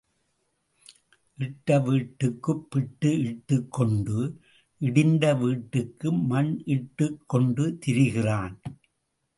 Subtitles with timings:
[1.37, 4.41] இட்ட வீட்டுக்குப் பிட்டு இட்டுக்கொண்டு,
[4.81, 8.61] இடிந்த வீட்டுக்கு மண் இட்டுக் கொண்டு திரிகிறான்.